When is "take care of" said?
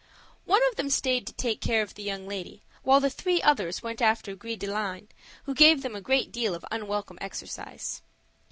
1.33-1.93